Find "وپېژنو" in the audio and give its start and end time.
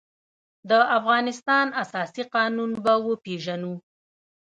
3.07-3.73